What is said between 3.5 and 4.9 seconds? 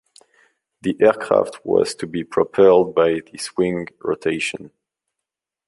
wing rotation.